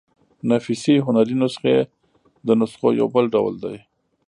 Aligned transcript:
نفیسي 0.51 0.95
هنري 1.05 1.35
نسخې 1.41 1.77
د 2.47 2.49
نسخو 2.59 2.87
يو 2.99 3.07
بل 3.15 3.25
ډول 3.35 3.53
دﺉ. 3.63 3.79